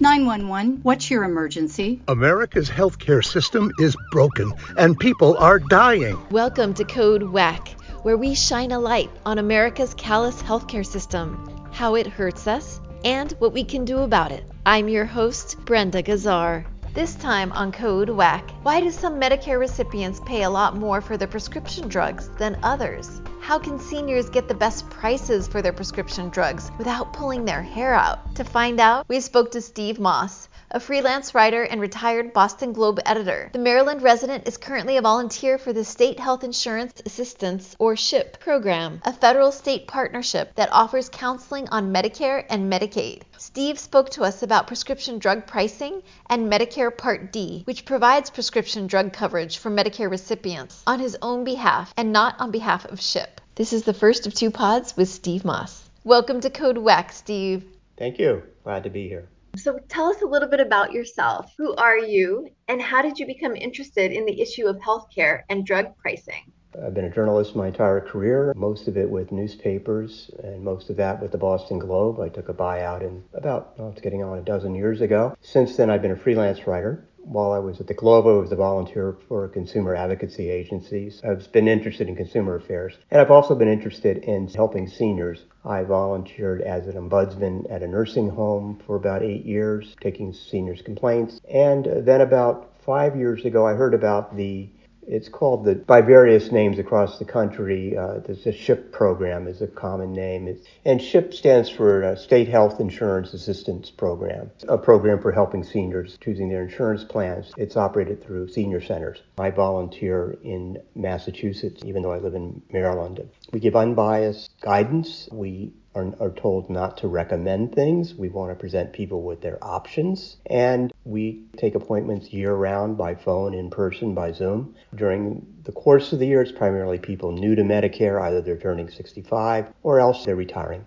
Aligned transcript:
911, 0.00 0.78
what's 0.84 1.10
your 1.10 1.24
emergency? 1.24 2.00
America's 2.06 2.70
healthcare 2.70 3.24
system 3.24 3.72
is 3.80 3.96
broken 4.12 4.52
and 4.76 4.96
people 4.96 5.36
are 5.38 5.58
dying. 5.58 6.16
Welcome 6.30 6.74
to 6.74 6.84
Code 6.84 7.24
WACK, 7.24 7.70
where 8.04 8.16
we 8.16 8.36
shine 8.36 8.70
a 8.70 8.78
light 8.78 9.10
on 9.26 9.38
America's 9.38 9.94
callous 9.94 10.40
healthcare 10.40 10.86
system, 10.86 11.68
how 11.72 11.96
it 11.96 12.06
hurts 12.06 12.46
us, 12.46 12.80
and 13.04 13.32
what 13.40 13.52
we 13.52 13.64
can 13.64 13.84
do 13.84 13.98
about 13.98 14.30
it. 14.30 14.44
I'm 14.64 14.88
your 14.88 15.04
host, 15.04 15.58
Brenda 15.64 16.00
Gazzar. 16.04 16.64
This 16.94 17.14
time 17.14 17.52
on 17.52 17.70
Code 17.70 18.08
WACK, 18.08 18.50
why 18.62 18.80
do 18.80 18.90
some 18.90 19.20
Medicare 19.20 19.58
recipients 19.60 20.20
pay 20.24 20.44
a 20.44 20.50
lot 20.50 20.74
more 20.74 21.00
for 21.00 21.16
their 21.16 21.28
prescription 21.28 21.86
drugs 21.86 22.30
than 22.38 22.58
others? 22.62 23.20
How 23.40 23.58
can 23.58 23.78
seniors 23.78 24.30
get 24.30 24.48
the 24.48 24.54
best 24.54 24.88
prices 24.88 25.46
for 25.46 25.60
their 25.60 25.72
prescription 25.72 26.30
drugs 26.30 26.70
without 26.78 27.12
pulling 27.12 27.44
their 27.44 27.62
hair 27.62 27.94
out? 27.94 28.34
To 28.36 28.44
find 28.44 28.80
out, 28.80 29.06
we 29.06 29.20
spoke 29.20 29.50
to 29.52 29.60
Steve 29.60 30.00
Moss, 30.00 30.47
a 30.70 30.78
freelance 30.80 31.34
writer 31.34 31.62
and 31.62 31.80
retired 31.80 32.34
Boston 32.34 32.74
Globe 32.74 33.00
editor. 33.06 33.48
The 33.52 33.58
Maryland 33.58 34.02
resident 34.02 34.46
is 34.46 34.58
currently 34.58 34.98
a 34.98 35.02
volunteer 35.02 35.56
for 35.56 35.72
the 35.72 35.84
State 35.84 36.20
Health 36.20 36.44
Insurance 36.44 37.00
Assistance, 37.06 37.74
or 37.78 37.96
SHIP, 37.96 38.38
program, 38.38 39.00
a 39.04 39.12
federal 39.12 39.50
state 39.50 39.86
partnership 39.86 40.54
that 40.56 40.70
offers 40.70 41.08
counseling 41.08 41.68
on 41.70 41.92
Medicare 41.92 42.44
and 42.50 42.70
Medicaid. 42.70 43.22
Steve 43.38 43.78
spoke 43.78 44.10
to 44.10 44.24
us 44.24 44.42
about 44.42 44.66
prescription 44.66 45.18
drug 45.18 45.46
pricing 45.46 46.02
and 46.28 46.52
Medicare 46.52 46.94
Part 46.94 47.32
D, 47.32 47.62
which 47.64 47.86
provides 47.86 48.28
prescription 48.28 48.86
drug 48.86 49.14
coverage 49.14 49.56
for 49.56 49.70
Medicare 49.70 50.10
recipients 50.10 50.82
on 50.86 51.00
his 51.00 51.16
own 51.22 51.44
behalf 51.44 51.94
and 51.96 52.12
not 52.12 52.38
on 52.38 52.50
behalf 52.50 52.84
of 52.84 53.00
SHIP. 53.00 53.40
This 53.54 53.72
is 53.72 53.84
the 53.84 53.94
first 53.94 54.26
of 54.26 54.34
two 54.34 54.50
pods 54.50 54.96
with 54.98 55.08
Steve 55.08 55.46
Moss. 55.46 55.88
Welcome 56.04 56.42
to 56.42 56.50
Code 56.50 56.76
WACK, 56.76 57.12
Steve. 57.12 57.64
Thank 57.96 58.18
you. 58.18 58.42
Glad 58.64 58.84
to 58.84 58.90
be 58.90 59.08
here. 59.08 59.28
So 59.56 59.78
tell 59.88 60.06
us 60.06 60.22
a 60.22 60.26
little 60.26 60.48
bit 60.48 60.60
about 60.60 60.92
yourself. 60.92 61.52
Who 61.58 61.74
are 61.74 61.98
you, 61.98 62.48
and 62.68 62.80
how 62.80 63.02
did 63.02 63.18
you 63.18 63.26
become 63.26 63.56
interested 63.56 64.12
in 64.12 64.24
the 64.24 64.40
issue 64.40 64.66
of 64.66 64.76
healthcare 64.76 65.42
and 65.48 65.66
drug 65.66 65.96
pricing? 65.98 66.52
I've 66.80 66.94
been 66.94 67.06
a 67.06 67.10
journalist 67.10 67.56
my 67.56 67.68
entire 67.68 68.00
career, 68.00 68.52
most 68.54 68.88
of 68.88 68.96
it 68.96 69.08
with 69.08 69.32
newspapers, 69.32 70.30
and 70.44 70.62
most 70.62 70.90
of 70.90 70.96
that 70.96 71.20
with 71.20 71.32
the 71.32 71.38
Boston 71.38 71.78
Globe. 71.78 72.20
I 72.20 72.28
took 72.28 72.48
a 72.48 72.54
buyout 72.54 73.02
in 73.02 73.24
about, 73.34 73.76
well, 73.78 73.90
it's 73.90 74.00
getting 74.00 74.22
on 74.22 74.38
a 74.38 74.42
dozen 74.42 74.74
years 74.74 75.00
ago. 75.00 75.36
Since 75.40 75.76
then, 75.76 75.90
I've 75.90 76.02
been 76.02 76.12
a 76.12 76.16
freelance 76.16 76.66
writer. 76.66 77.08
While 77.30 77.52
I 77.52 77.58
was 77.58 77.78
at 77.78 77.86
the 77.86 77.92
Globe, 77.92 78.26
I 78.26 78.40
was 78.40 78.52
a 78.52 78.56
volunteer 78.56 79.14
for 79.28 79.48
consumer 79.48 79.94
advocacy 79.94 80.48
agencies. 80.48 81.20
I've 81.22 81.52
been 81.52 81.68
interested 81.68 82.08
in 82.08 82.16
consumer 82.16 82.54
affairs, 82.56 82.96
and 83.10 83.20
I've 83.20 83.30
also 83.30 83.54
been 83.54 83.68
interested 83.68 84.24
in 84.24 84.48
helping 84.48 84.88
seniors. 84.88 85.44
I 85.62 85.82
volunteered 85.82 86.62
as 86.62 86.86
an 86.86 86.94
ombudsman 86.94 87.70
at 87.70 87.82
a 87.82 87.86
nursing 87.86 88.30
home 88.30 88.80
for 88.86 88.96
about 88.96 89.22
eight 89.22 89.44
years, 89.44 89.94
taking 90.00 90.32
seniors' 90.32 90.80
complaints. 90.80 91.38
And 91.52 91.84
then 92.06 92.22
about 92.22 92.72
five 92.86 93.14
years 93.14 93.44
ago, 93.44 93.66
I 93.66 93.74
heard 93.74 93.92
about 93.92 94.34
the 94.34 94.70
it's 95.08 95.28
called 95.28 95.64
the 95.64 95.74
by 95.74 96.00
various 96.02 96.52
names 96.52 96.78
across 96.78 97.18
the 97.18 97.24
country. 97.24 97.96
Uh, 97.96 98.18
there's 98.18 98.46
a 98.46 98.52
SHIP 98.52 98.92
program 98.92 99.48
is 99.48 99.62
a 99.62 99.66
common 99.66 100.12
name, 100.12 100.46
it's, 100.46 100.66
and 100.84 101.00
SHIP 101.00 101.32
stands 101.32 101.70
for 101.70 102.04
uh, 102.04 102.16
State 102.16 102.48
Health 102.48 102.78
Insurance 102.78 103.32
Assistance 103.32 103.90
Program, 103.90 104.50
a 104.68 104.76
program 104.76 105.20
for 105.20 105.32
helping 105.32 105.64
seniors 105.64 106.18
choosing 106.20 106.48
their 106.48 106.62
insurance 106.62 107.04
plans. 107.04 107.52
It's 107.56 107.76
operated 107.76 108.22
through 108.22 108.48
senior 108.48 108.82
centers. 108.82 109.22
I 109.38 109.50
volunteer 109.50 110.36
in 110.44 110.78
Massachusetts, 110.94 111.82
even 111.84 112.02
though 112.02 112.12
I 112.12 112.18
live 112.18 112.34
in 112.34 112.62
Maryland. 112.70 113.20
We 113.52 113.60
give 113.60 113.76
unbiased 113.76 114.50
guidance. 114.60 115.28
We 115.32 115.72
are, 115.98 116.14
are 116.20 116.30
told 116.30 116.70
not 116.70 116.96
to 116.98 117.08
recommend 117.08 117.74
things. 117.74 118.14
We 118.14 118.28
want 118.28 118.50
to 118.50 118.54
present 118.54 118.92
people 118.92 119.22
with 119.22 119.40
their 119.40 119.62
options. 119.62 120.36
And 120.46 120.92
we 121.04 121.44
take 121.56 121.74
appointments 121.74 122.32
year 122.32 122.54
round 122.54 122.96
by 122.96 123.14
phone, 123.14 123.54
in 123.54 123.70
person, 123.70 124.14
by 124.14 124.32
Zoom. 124.32 124.74
During 124.94 125.46
the 125.64 125.72
course 125.72 126.12
of 126.12 126.18
the 126.18 126.26
year, 126.26 126.40
it's 126.40 126.52
primarily 126.52 126.98
people 126.98 127.32
new 127.32 127.54
to 127.54 127.62
Medicare, 127.62 128.20
either 128.22 128.40
they're 128.40 128.56
turning 128.56 128.88
65 128.88 129.66
or 129.82 130.00
else 130.00 130.24
they're 130.24 130.36
retiring. 130.36 130.86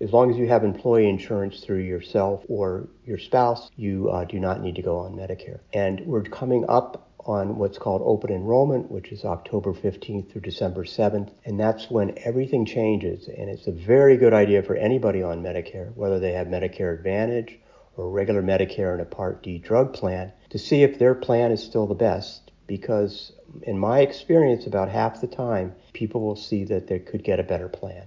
As 0.00 0.12
long 0.12 0.30
as 0.30 0.36
you 0.36 0.46
have 0.46 0.62
employee 0.62 1.08
insurance 1.08 1.60
through 1.60 1.80
yourself 1.80 2.44
or 2.48 2.88
your 3.04 3.18
spouse, 3.18 3.68
you 3.76 4.08
uh, 4.10 4.24
do 4.24 4.38
not 4.38 4.60
need 4.62 4.76
to 4.76 4.82
go 4.82 4.98
on 4.98 5.14
Medicare. 5.14 5.58
And 5.72 6.00
we're 6.06 6.22
coming 6.22 6.64
up 6.68 7.07
on 7.28 7.58
what's 7.58 7.76
called 7.76 8.00
open 8.04 8.32
enrollment, 8.32 8.90
which 8.90 9.12
is 9.12 9.22
October 9.22 9.74
15th 9.74 10.32
through 10.32 10.40
December 10.40 10.84
7th. 10.84 11.30
And 11.44 11.60
that's 11.60 11.90
when 11.90 12.18
everything 12.24 12.64
changes. 12.64 13.28
And 13.28 13.50
it's 13.50 13.66
a 13.66 13.72
very 13.72 14.16
good 14.16 14.32
idea 14.32 14.62
for 14.62 14.74
anybody 14.74 15.22
on 15.22 15.42
Medicare, 15.42 15.94
whether 15.94 16.18
they 16.18 16.32
have 16.32 16.46
Medicare 16.46 16.94
Advantage 16.94 17.58
or 17.98 18.10
regular 18.10 18.42
Medicare 18.42 18.92
and 18.92 19.02
a 19.02 19.04
Part 19.04 19.42
D 19.42 19.58
drug 19.58 19.92
plan, 19.92 20.32
to 20.48 20.58
see 20.58 20.82
if 20.82 20.98
their 20.98 21.14
plan 21.14 21.52
is 21.52 21.62
still 21.62 21.86
the 21.86 21.94
best. 21.94 22.50
Because 22.66 23.32
in 23.62 23.78
my 23.78 24.00
experience, 24.00 24.66
about 24.66 24.88
half 24.88 25.20
the 25.20 25.26
time, 25.26 25.74
people 25.92 26.22
will 26.22 26.36
see 26.36 26.64
that 26.64 26.86
they 26.86 26.98
could 26.98 27.24
get 27.24 27.40
a 27.40 27.44
better 27.44 27.68
plan. 27.68 28.06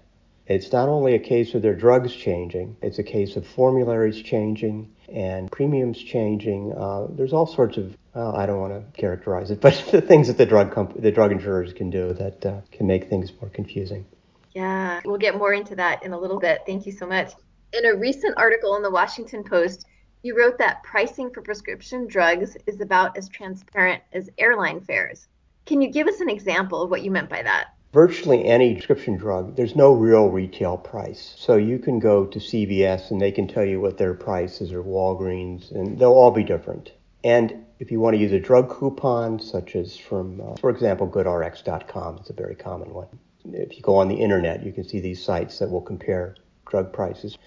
It's 0.52 0.74
not 0.74 0.90
only 0.90 1.16
a 1.16 1.20
case 1.20 1.54
of 1.56 1.62
their 1.62 1.76
drugs 1.76 2.14
changing, 2.14 2.76
it's 2.82 3.00
a 3.00 3.04
case 3.04 3.38
of 3.38 3.48
formularies 3.48 4.22
changing 4.22 4.94
and 5.08 5.50
premiums 5.50 5.98
changing. 5.98 6.74
Uh, 6.74 7.08
there's 7.10 7.32
all 7.32 7.48
sorts 7.48 7.78
of 7.78 7.96
well, 8.14 8.36
I 8.36 8.46
don't 8.46 8.60
want 8.60 8.74
to 8.74 9.00
characterize 9.00 9.50
it, 9.50 9.62
but 9.62 9.82
the 9.92 10.02
things 10.02 10.28
that 10.28 10.38
the 10.38 10.46
drug 10.46 10.74
comp- 10.74 11.02
the 11.02 11.12
drug 11.12 11.32
insurers 11.32 11.72
can 11.72 11.90
do 11.90 12.12
that 12.14 12.46
uh, 12.46 12.62
can 12.74 12.86
make 12.86 13.10
things 13.10 13.32
more 13.40 13.50
confusing. 13.50 14.06
Yeah, 14.54 15.00
we'll 15.06 15.18
get 15.18 15.38
more 15.38 15.54
into 15.54 15.74
that 15.76 16.04
in 16.04 16.12
a 16.12 16.20
little 16.20 16.40
bit. 16.40 16.64
Thank 16.66 16.86
you 16.86 16.92
so 16.92 17.08
much. 17.08 17.32
In 17.72 17.86
a 17.86 17.96
recent 17.96 18.38
article 18.38 18.76
in 18.76 18.84
the 18.84 18.92
Washington 18.92 19.46
Post, 19.46 19.86
you 20.22 20.38
wrote 20.38 20.58
that 20.58 20.84
pricing 20.84 21.32
for 21.32 21.42
prescription 21.42 22.08
drugs 22.08 22.58
is 22.68 22.82
about 22.82 23.18
as 23.18 23.30
transparent 23.30 24.04
as 24.12 24.30
airline 24.38 24.82
fares. 24.82 25.30
Can 25.66 25.82
you 25.82 25.90
give 25.90 26.08
us 26.08 26.20
an 26.20 26.30
example 26.30 26.82
of 26.82 26.90
what 26.90 27.04
you 27.04 27.12
meant 27.12 27.30
by 27.30 27.42
that? 27.42 27.68
Virtually 27.94 28.46
any 28.46 28.74
prescription 28.74 29.18
drug, 29.18 29.56
there's 29.56 29.75
no 29.75 29.94
real 29.94 30.29
retail 30.29 30.78
price. 30.78 31.35
So 31.38 31.56
you 31.56 31.79
can 31.79 32.00
go 32.00 32.25
to 32.25 32.40
CVS 32.40 33.12
and 33.12 33.19
they 33.19 33.31
can 33.31 33.47
tell 33.47 33.66
you 33.66 33.79
what 33.81 33.97
their 33.97 34.13
price 34.13 34.62
is 34.62 34.72
or 34.72 34.84
Walgreens, 34.84 35.72
and 35.72 36.00
they'll 36.00 36.13
all 36.13 36.31
be 36.31 36.44
different. 36.44 36.91
And 37.24 37.66
if 37.79 37.91
you 37.91 38.00
want 38.00 38.16
to 38.16 38.22
use 38.22 38.31
a 38.31 38.40
drug 38.40 38.69
coupon, 38.69 39.40
such 39.40 39.75
as 39.75 39.97
from, 39.97 40.41
uh, 40.41 40.56
for 40.56 40.69
example, 40.69 41.07
goodrx.com, 41.07 42.18
it's 42.18 42.29
a 42.29 42.34
very 42.34 42.56
common 42.56 42.94
one. 42.94 43.07
If 43.52 43.75
you 43.75 43.81
go 43.81 43.96
on 43.96 44.08
the 44.08 44.16
internet, 44.16 44.63
you 44.63 44.72
can 44.72 44.88
see 44.88 45.00
these 45.00 45.23
sites 45.23 45.59
that 45.59 45.69
will 45.69 45.81
compare 45.81 46.35
drug 46.68 46.94
prices. 46.94 47.38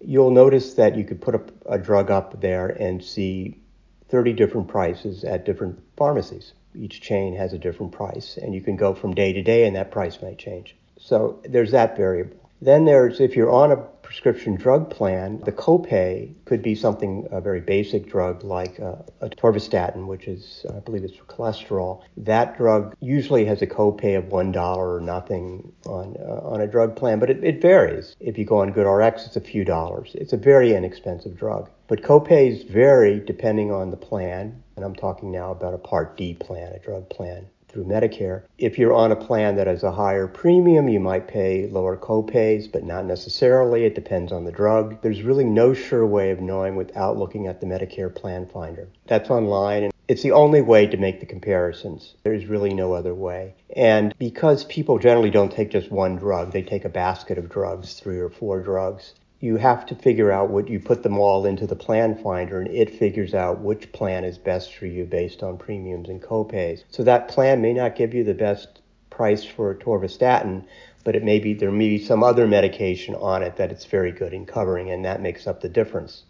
You'll 0.00 0.30
notice 0.30 0.74
that 0.74 0.96
you 0.96 1.04
could 1.04 1.20
put 1.20 1.34
a, 1.34 1.42
a 1.66 1.78
drug 1.78 2.10
up 2.10 2.40
there 2.40 2.68
and 2.68 3.04
see 3.04 3.60
30 4.08 4.32
different 4.32 4.68
prices 4.68 5.24
at 5.24 5.44
different 5.44 5.80
pharmacies 5.96 6.52
each 6.74 7.00
chain 7.00 7.36
has 7.36 7.52
a 7.52 7.58
different 7.58 7.92
price, 7.92 8.36
and 8.36 8.54
you 8.54 8.60
can 8.60 8.76
go 8.76 8.94
from 8.94 9.14
day 9.14 9.32
to 9.32 9.42
day, 9.42 9.66
and 9.66 9.76
that 9.76 9.90
price 9.90 10.20
may 10.22 10.34
change. 10.34 10.76
So 10.98 11.40
there's 11.44 11.72
that 11.72 11.96
variable. 11.96 12.41
Then 12.62 12.84
there's 12.84 13.18
if 13.18 13.34
you're 13.34 13.50
on 13.50 13.72
a 13.72 13.76
prescription 13.76 14.54
drug 14.54 14.88
plan, 14.88 15.40
the 15.44 15.50
copay 15.50 16.32
could 16.44 16.62
be 16.62 16.76
something 16.76 17.26
a 17.32 17.40
very 17.40 17.60
basic 17.60 18.08
drug 18.08 18.44
like 18.44 18.78
uh, 18.78 18.96
a 19.20 19.30
atorvastatin, 19.30 20.06
which 20.06 20.28
is 20.28 20.64
I 20.72 20.78
believe 20.78 21.02
it's 21.02 21.16
for 21.16 21.24
cholesterol. 21.24 22.02
That 22.16 22.56
drug 22.56 22.94
usually 23.00 23.44
has 23.46 23.62
a 23.62 23.66
copay 23.66 24.16
of 24.16 24.26
one 24.26 24.52
dollar 24.52 24.94
or 24.94 25.00
nothing 25.00 25.72
on 25.86 26.16
uh, 26.20 26.52
on 26.52 26.60
a 26.60 26.68
drug 26.68 26.94
plan, 26.94 27.18
but 27.18 27.30
it, 27.30 27.42
it 27.42 27.60
varies. 27.60 28.14
If 28.20 28.38
you 28.38 28.44
go 28.44 28.58
on 28.58 28.72
GoodRx, 28.72 29.26
it's 29.26 29.36
a 29.36 29.40
few 29.40 29.64
dollars. 29.64 30.12
It's 30.14 30.32
a 30.32 30.36
very 30.36 30.72
inexpensive 30.72 31.36
drug, 31.36 31.68
but 31.88 32.02
copays 32.02 32.64
vary 32.68 33.18
depending 33.18 33.72
on 33.72 33.90
the 33.90 33.96
plan. 33.96 34.62
And 34.76 34.84
I'm 34.84 34.94
talking 34.94 35.32
now 35.32 35.50
about 35.50 35.74
a 35.74 35.78
Part 35.78 36.16
D 36.16 36.34
plan, 36.34 36.72
a 36.72 36.78
drug 36.78 37.10
plan 37.10 37.48
through 37.72 37.84
Medicare. 37.84 38.42
If 38.58 38.78
you're 38.78 38.94
on 38.94 39.12
a 39.12 39.16
plan 39.16 39.56
that 39.56 39.66
has 39.66 39.82
a 39.82 39.92
higher 39.92 40.26
premium, 40.26 40.88
you 40.88 41.00
might 41.00 41.28
pay 41.28 41.68
lower 41.68 41.96
copays, 41.96 42.70
but 42.70 42.84
not 42.84 43.06
necessarily. 43.06 43.84
It 43.84 43.94
depends 43.94 44.32
on 44.32 44.44
the 44.44 44.52
drug. 44.52 45.00
There's 45.02 45.22
really 45.22 45.44
no 45.44 45.74
sure 45.74 46.06
way 46.06 46.30
of 46.30 46.40
knowing 46.40 46.76
without 46.76 47.16
looking 47.16 47.46
at 47.46 47.60
the 47.60 47.66
Medicare 47.66 48.14
Plan 48.14 48.46
Finder. 48.46 48.88
That's 49.06 49.30
online 49.30 49.84
and 49.84 49.92
it's 50.08 50.22
the 50.22 50.32
only 50.32 50.60
way 50.60 50.86
to 50.86 50.96
make 50.96 51.20
the 51.20 51.26
comparisons. 51.26 52.14
There's 52.22 52.46
really 52.46 52.74
no 52.74 52.92
other 52.92 53.14
way. 53.14 53.54
And 53.74 54.14
because 54.18 54.64
people 54.64 54.98
generally 54.98 55.30
don't 55.30 55.52
take 55.52 55.70
just 55.70 55.90
one 55.90 56.16
drug, 56.16 56.52
they 56.52 56.62
take 56.62 56.84
a 56.84 56.90
basket 56.90 57.38
of 57.38 57.48
drugs, 57.48 57.94
three 57.94 58.18
or 58.18 58.28
four 58.28 58.60
drugs 58.60 59.14
you 59.42 59.56
have 59.56 59.84
to 59.84 59.96
figure 59.96 60.30
out 60.30 60.50
what 60.50 60.68
you 60.68 60.78
put 60.78 61.02
them 61.02 61.18
all 61.18 61.44
into 61.46 61.66
the 61.66 61.74
plan 61.74 62.14
finder 62.22 62.60
and 62.60 62.70
it 62.70 62.96
figures 62.96 63.34
out 63.34 63.60
which 63.60 63.90
plan 63.90 64.22
is 64.22 64.38
best 64.38 64.72
for 64.72 64.86
you 64.86 65.04
based 65.04 65.42
on 65.42 65.58
premiums 65.58 66.08
and 66.08 66.22
copays. 66.22 66.84
So 66.90 67.02
that 67.02 67.26
plan 67.26 67.60
may 67.60 67.72
not 67.72 67.96
give 67.96 68.14
you 68.14 68.22
the 68.22 68.34
best 68.34 68.80
price 69.10 69.44
for 69.44 69.74
atorvastatin, 69.74 70.64
but 71.02 71.16
it 71.16 71.24
may 71.24 71.40
be 71.40 71.54
there 71.54 71.72
may 71.72 71.88
be 71.88 72.04
some 72.04 72.22
other 72.22 72.46
medication 72.46 73.16
on 73.16 73.42
it 73.42 73.56
that 73.56 73.72
it's 73.72 73.84
very 73.84 74.12
good 74.12 74.32
in 74.32 74.46
covering 74.46 74.92
and 74.92 75.04
that 75.04 75.20
makes 75.20 75.48
up 75.48 75.60
the 75.60 75.68
difference. 75.68 76.22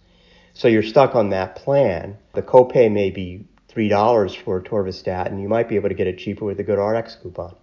So 0.55 0.69
you're 0.69 0.83
stuck 0.83 1.15
on 1.15 1.29
that 1.31 1.57
plan. 1.57 2.17
The 2.33 2.41
copay 2.41 2.91
may 2.91 3.11
be 3.11 3.47
$3 3.69 4.37
for 4.43 4.63
atorvastatin. 4.63 5.43
You 5.43 5.51
might 5.51 5.69
be 5.69 5.77
able 5.77 5.91
to 5.91 5.95
get 5.95 6.07
it 6.07 6.17
cheaper 6.17 6.47
with 6.47 6.59
a 6.61 6.65
GoodRx 6.65 7.21
coupon. 7.21 7.57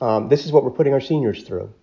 Um, 0.00 0.28
this 0.30 0.46
is 0.46 0.52
what 0.52 0.64
we're 0.64 0.70
putting 0.70 0.94
our 0.94 1.00
seniors 1.02 1.42
through. 1.42 1.74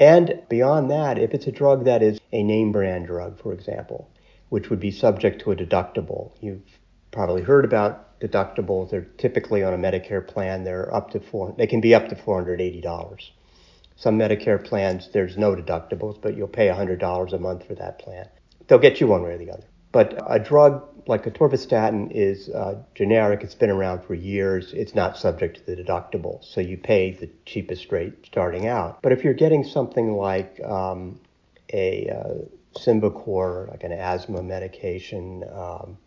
And 0.00 0.42
beyond 0.48 0.90
that, 0.90 1.18
if 1.18 1.34
it's 1.34 1.46
a 1.46 1.52
drug 1.52 1.84
that 1.84 2.02
is 2.02 2.18
a 2.32 2.42
name 2.42 2.72
brand 2.72 3.06
drug, 3.06 3.38
for 3.38 3.52
example, 3.52 4.08
which 4.48 4.70
would 4.70 4.80
be 4.80 4.90
subject 4.90 5.42
to 5.42 5.52
a 5.52 5.56
deductible. 5.56 6.32
You've 6.40 6.62
probably 7.10 7.42
heard 7.42 7.66
about 7.66 8.18
deductibles. 8.18 8.90
They're 8.90 9.06
typically 9.18 9.62
on 9.62 9.74
a 9.74 9.78
Medicare 9.78 10.26
plan. 10.26 10.64
They're 10.64 10.92
up 10.92 11.10
to 11.10 11.20
four. 11.20 11.54
They 11.56 11.66
can 11.66 11.82
be 11.82 11.94
up 11.94 12.08
to 12.08 12.16
four 12.16 12.36
hundred 12.36 12.62
eighty 12.62 12.80
dollars. 12.80 13.30
Some 13.94 14.18
Medicare 14.18 14.64
plans 14.64 15.10
there's 15.12 15.36
no 15.36 15.54
deductibles, 15.54 16.20
but 16.20 16.34
you'll 16.34 16.48
pay 16.48 16.68
hundred 16.68 16.98
dollars 16.98 17.34
a 17.34 17.38
month 17.38 17.66
for 17.66 17.74
that 17.74 17.98
plan. 17.98 18.26
They'll 18.66 18.78
get 18.78 19.00
you 19.00 19.06
one 19.06 19.22
way 19.22 19.34
or 19.34 19.38
the 19.38 19.50
other. 19.50 19.64
But 19.92 20.22
a 20.26 20.38
drug 20.38 20.86
like 21.06 21.24
atorvastatin 21.24 22.12
is 22.12 22.48
uh, 22.50 22.80
generic. 22.94 23.42
It's 23.42 23.54
been 23.54 23.70
around 23.70 24.04
for 24.04 24.14
years. 24.14 24.72
It's 24.72 24.94
not 24.94 25.18
subject 25.18 25.56
to 25.56 25.66
the 25.66 25.82
deductible, 25.82 26.44
so 26.44 26.60
you 26.60 26.76
pay 26.76 27.12
the 27.12 27.28
cheapest 27.46 27.90
rate 27.90 28.14
starting 28.24 28.68
out. 28.68 29.02
But 29.02 29.12
if 29.12 29.24
you're 29.24 29.34
getting 29.34 29.64
something 29.64 30.12
like 30.12 30.60
um, 30.62 31.20
a 31.72 32.08
uh, 32.08 32.44
like 32.86 33.82
an 33.82 33.92
asthma 33.92 34.42
medication, 34.42 35.44
um, 35.52 35.98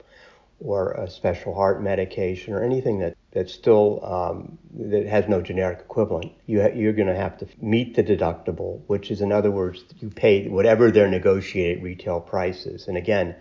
or 0.59 0.93
a 0.93 1.09
special 1.09 1.53
heart 1.53 1.83
medication, 1.83 2.53
or 2.53 2.63
anything 2.63 2.99
that 2.99 3.17
that's 3.31 3.53
still 3.53 3.99
um, 4.05 4.57
that 4.89 5.05
has 5.05 5.27
no 5.27 5.41
generic 5.41 5.79
equivalent, 5.79 6.31
you 6.45 6.61
ha- 6.61 6.73
you're 6.73 6.93
going 6.93 7.07
to 7.07 7.15
have 7.15 7.37
to 7.39 7.47
meet 7.61 7.95
the 7.95 8.03
deductible, 8.03 8.79
which 8.87 9.11
is 9.11 9.19
in 9.19 9.31
other 9.33 9.51
words, 9.51 9.83
you 9.99 10.09
pay 10.09 10.47
whatever 10.47 10.91
their 10.91 11.09
negotiated 11.09 11.83
retail 11.83 12.21
price 12.21 12.65
is. 12.65 12.87
And 12.87 12.95
again, 12.95 13.35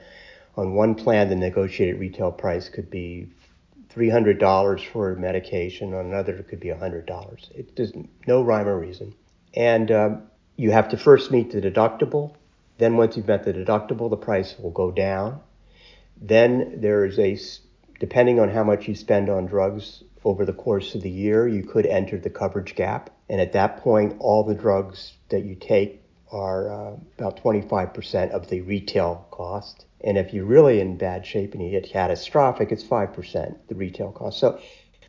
on 0.57 0.75
one 0.75 0.95
plan, 0.95 1.29
the 1.29 1.37
negotiated 1.37 1.99
retail 1.99 2.31
price 2.31 2.69
could 2.69 2.91
be 2.91 3.29
$300 3.95 4.93
for 4.93 5.15
medication. 5.17 5.95
On 5.95 6.07
another, 6.07 6.37
it 6.37 6.49
could 6.49 6.61
be 6.61 6.69
$100. 6.69 7.51
It 7.53 7.75
does 7.75 7.93
no 8.27 8.43
rhyme 8.43 8.69
or 8.69 8.79
reason. 8.79 9.15
And 9.55 9.91
um, 9.91 10.23
you 10.57 10.71
have 10.71 10.91
to 10.91 10.97
first 10.97 11.31
meet 11.31 11.53
the 11.53 11.61
deductible. 11.61 12.35
Then 12.79 12.97
once 12.97 13.17
you've 13.17 13.29
met 13.29 13.45
the 13.45 13.53
deductible, 13.53 14.11
the 14.11 14.17
price 14.17 14.55
will 14.59 14.71
go 14.71 14.91
down. 14.91 15.41
Then 16.21 16.81
there 16.81 17.05
is 17.05 17.19
a, 17.19 17.39
depending 17.99 18.41
on 18.41 18.49
how 18.49 18.65
much 18.65 18.89
you 18.89 18.95
spend 18.95 19.29
on 19.29 19.47
drugs 19.47 20.03
over 20.25 20.45
the 20.45 20.53
course 20.53 20.95
of 20.95 21.03
the 21.03 21.11
year, 21.11 21.49
you 21.49 21.65
could 21.65 21.87
enter 21.87 22.19
the 22.19 22.31
coverage 22.31 22.75
gap. 22.75 23.11
And 23.29 23.41
at 23.41 23.53
that 23.53 23.79
point, 23.79 24.17
all 24.21 24.45
the 24.45 24.55
drugs 24.55 25.15
that 25.31 25.45
you 25.45 25.55
take 25.55 26.03
are 26.31 26.71
uh, 26.71 26.97
about 27.19 27.43
25% 27.43 28.31
of 28.31 28.49
the 28.49 28.61
retail 28.63 29.27
cost. 29.31 29.85
And 30.05 30.19
if 30.19 30.33
you're 30.33 30.45
really 30.45 30.81
in 30.81 30.97
bad 30.97 31.25
shape 31.25 31.55
and 31.55 31.63
you 31.63 31.71
get 31.71 31.89
catastrophic, 31.89 32.73
it's 32.73 32.85
5%, 32.85 33.57
the 33.69 33.75
retail 33.75 34.13
cost. 34.13 34.39
So 34.41 34.61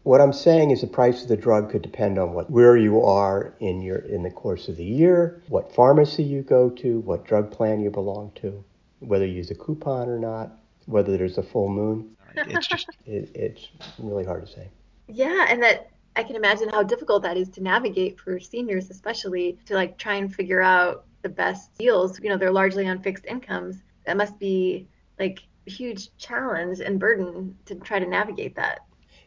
what 0.04 0.22
I'm 0.22 0.34
saying 0.34 0.72
is 0.72 0.81
the 0.81 0.88
price 0.88 1.24
of 1.24 1.30
the 1.30 1.38
drug 1.38 1.72
could 1.72 1.81
depend 1.81 2.19
on 2.19 2.34
what 2.34 2.50
where 2.50 2.75
you 2.75 3.01
are 3.01 3.56
in 3.60 3.81
your 3.81 4.00
in 4.00 4.24
the 4.24 4.30
course 4.30 4.68
of 4.68 4.78
the 4.78 4.84
year, 4.84 5.42
what 5.48 5.74
pharmacy 5.74 6.24
you 6.24 6.42
go 6.42 6.69
to, 6.69 7.00
what 7.00 7.25
drug 7.25 7.51
plan 7.51 7.80
you 7.81 7.90
belong 7.90 8.31
to, 8.36 8.63
whether 9.00 9.25
you 9.25 9.36
use 9.36 9.50
a 9.50 9.56
coupon 9.56 10.10
or 10.10 10.19
not, 10.19 10.51
whether 10.86 11.18
there's 11.18 11.38
a 11.38 11.44
full 11.44 11.69
moon. 11.69 12.16
It's 12.36 12.68
just 12.68 12.90
it, 13.06 13.31
it's 13.34 13.69
really 13.98 14.25
hard 14.25 14.45
to 14.45 14.51
say. 14.51 14.69
Yeah, 15.07 15.45
and 15.48 15.63
that 15.63 15.90
I 16.16 16.24
can 16.24 16.36
imagine 16.36 16.69
how 16.69 16.84
difficult 16.84 17.24
that 17.24 17.38
is 17.38 17.50
to 17.51 17.63
navigate 17.63 18.19
for 18.19 18.40
seniors, 18.40 18.90
especially 18.90 19.57
to 19.66 19.74
like 19.74 19.98
try 19.98 20.16
and 20.16 20.34
figure 20.34 20.62
out 20.62 21.06
the 21.22 21.30
best 21.30 21.74
deals. 21.78 22.19
You 22.19 22.30
know, 22.30 22.38
they're 22.38 22.51
largely 22.51 22.88
on 22.88 23.01
fixed 23.01 23.25
incomes. 23.25 23.78
That 24.05 24.17
must 24.17 24.39
be 24.39 24.88
like 25.19 25.44
a 25.67 25.71
huge 25.71 26.15
challenge 26.17 26.79
and 26.79 27.00
burden 27.00 27.57
to 27.65 27.75
try 27.75 28.00
to 28.00 28.05
navigate 28.05 28.55
that. 28.55 28.79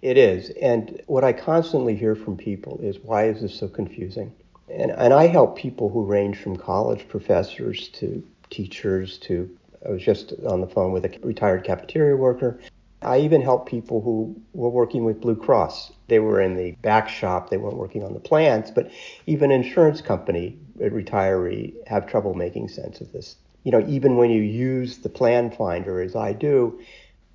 It 0.02 0.19
is. 0.19 0.50
And 0.61 1.00
what 1.06 1.25
I 1.25 1.32
constantly 1.32 1.96
hear 1.96 2.14
from 2.14 2.37
people 2.37 2.78
is 2.82 2.99
why 2.99 3.28
is 3.28 3.40
this 3.40 3.58
so 3.58 3.69
confusing? 3.69 4.32
And, 4.69 4.90
and 4.90 5.14
I 5.14 5.26
help 5.26 5.56
people 5.56 5.88
who 5.88 6.05
range 6.05 6.38
from 6.38 6.56
college 6.56 7.08
professors 7.08 7.88
to 7.90 8.23
teachers 8.50 9.19
to, 9.19 9.50
I 9.87 9.90
was 9.90 10.02
just 10.02 10.32
on 10.46 10.61
the 10.61 10.67
phone 10.67 10.93
with 10.93 11.05
a 11.05 11.19
retired 11.22 11.64
cafeteria 11.64 12.17
worker. 12.17 12.61
I 13.02 13.19
even 13.20 13.43
help 13.43 13.69
people 13.69 14.00
who 14.00 14.40
were 14.52 14.69
working 14.69 15.05
with 15.05 15.20
Blue 15.20 15.37
Cross. 15.37 15.93
They 16.08 16.19
were 16.19 16.40
in 16.40 16.56
the 16.56 16.72
back 16.82 17.08
shop, 17.08 17.50
they 17.50 17.56
weren't 17.56 17.76
working 17.76 18.02
on 18.02 18.14
the 18.14 18.20
plants, 18.20 18.70
but 18.70 18.90
even 19.26 19.50
insurance 19.50 20.00
company, 20.00 20.58
retiree, 20.79 21.75
have 21.87 22.06
trouble 22.06 22.34
making 22.34 22.69
sense 22.69 23.00
of 23.00 23.12
this. 23.12 23.37
You 23.67 23.73
know, 23.73 23.85
even 23.89 24.17
when 24.17 24.31
you 24.31 24.43
use 24.43 24.99
the 24.99 25.09
plan 25.09 25.51
finder 25.51 26.01
as 26.01 26.15
I 26.15 26.35
do, 26.35 26.79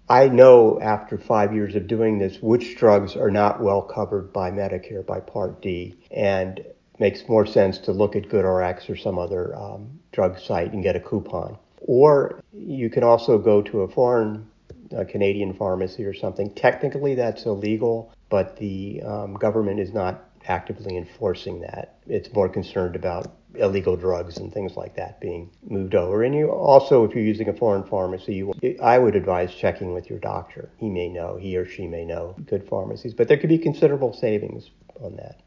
I 0.07 0.29
know 0.29 0.79
after 0.79 1.17
five 1.17 1.53
years 1.53 1.75
of 1.75 1.87
doing 1.87 2.19
this 2.19 2.41
which 2.41 2.77
drugs 2.77 3.17
are 3.17 3.29
not 3.29 3.61
well 3.61 3.81
covered 3.81 4.31
by 4.31 4.49
Medicare, 4.49 5.05
by 5.05 5.19
Part 5.19 5.61
D, 5.61 5.97
and 6.09 6.63
makes 6.99 7.27
more 7.27 7.45
sense 7.45 7.79
to 7.79 7.91
look 7.91 8.15
at 8.15 8.29
GoodRx 8.29 8.89
or 8.89 8.95
some 8.95 9.19
other 9.19 9.53
um, 9.57 9.99
drug 10.13 10.39
site 10.39 10.71
and 10.71 10.81
get 10.81 10.95
a 10.95 11.01
coupon. 11.01 11.57
Or 11.81 12.41
you 12.53 12.89
can 12.89 13.03
also 13.03 13.37
go 13.37 13.61
to 13.63 13.81
a 13.81 13.89
foreign 13.89 14.47
a 14.93 15.03
Canadian 15.03 15.53
pharmacy 15.53 16.05
or 16.05 16.13
something. 16.13 16.53
Technically, 16.53 17.13
that's 17.13 17.45
illegal, 17.45 18.13
but 18.29 18.55
the 18.55 19.01
um, 19.01 19.33
government 19.33 19.81
is 19.81 19.93
not 19.93 20.29
actively 20.47 20.95
enforcing 20.95 21.59
that. 21.59 21.97
It's 22.07 22.31
more 22.33 22.47
concerned 22.47 22.95
about 22.95 23.33
illegal 23.55 23.95
drugs 23.95 24.37
and 24.37 24.53
things 24.53 24.75
like 24.77 24.95
that 24.95 25.19
being 25.19 25.49
moved 25.67 25.95
over. 25.95 26.23
And 26.23 26.33
you 26.33 26.49
also, 26.49 27.03
if 27.03 27.13
you're 27.13 27.23
using 27.23 27.49
a 27.49 27.53
foreign 27.53 27.83
pharmacy, 27.83 28.35
you, 28.35 28.53
I 28.81 28.97
would 28.97 29.15
advise 29.15 29.53
checking 29.53 29.93
with 29.93 30.09
your 30.09 30.19
doctor. 30.19 30.69
He 30.77 30.89
may 30.89 31.09
know, 31.09 31.37
he 31.37 31.57
or 31.57 31.65
she 31.65 31.87
may 31.87 32.05
know 32.05 32.35
good 32.45 32.67
pharmacies, 32.67 33.13
but 33.13 33.27
there 33.27 33.37
could 33.37 33.49
be 33.49 33.57
considerable 33.57 34.13
savings 34.13 34.69
on 35.01 35.15
that. 35.17 35.41